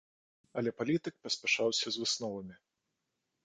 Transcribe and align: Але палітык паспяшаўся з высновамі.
Але 0.61 0.69
палітык 0.79 1.15
паспяшаўся 1.27 1.87
з 1.97 2.05
высновамі. 2.05 2.55